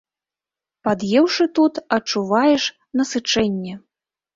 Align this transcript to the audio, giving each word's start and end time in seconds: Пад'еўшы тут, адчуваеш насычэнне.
Пад'еўшы 0.87 1.43
тут, 1.61 1.73
адчуваеш 2.01 2.63
насычэнне. 2.99 3.73